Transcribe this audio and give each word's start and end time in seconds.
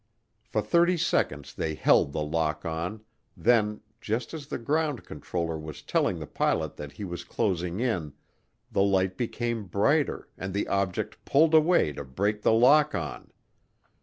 For 0.43 0.63
thirty 0.63 0.97
seconds 0.97 1.53
they 1.53 1.75
held 1.75 2.11
the 2.11 2.23
lock 2.23 2.65
on; 2.65 3.03
then, 3.37 3.81
just 4.01 4.33
as 4.33 4.47
the 4.47 4.57
ground 4.57 5.05
controller 5.05 5.59
was 5.59 5.83
telling 5.83 6.17
the 6.17 6.25
pilot 6.25 6.75
that 6.77 6.93
he 6.93 7.03
was 7.03 7.23
closing 7.23 7.79
in, 7.79 8.13
the 8.71 8.81
light 8.81 9.15
became 9.15 9.65
brighter 9.65 10.27
and 10.39 10.55
the 10.55 10.67
object 10.67 11.23
pulled 11.23 11.53
away 11.53 11.91
to 11.93 12.03
break 12.03 12.41
the 12.41 12.51
lock 12.51 12.95
on. 12.95 13.31